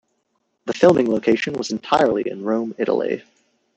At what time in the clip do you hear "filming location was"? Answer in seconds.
0.73-1.69